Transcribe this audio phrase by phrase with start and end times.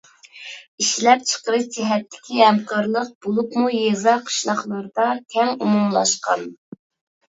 [0.83, 6.53] ئىشلەپچىقىرىش جەھەتتىكى ھەمكارلىق، بولۇپمۇ يېزا-قىشلاقلاردا كەڭ ئومۇملاشقان.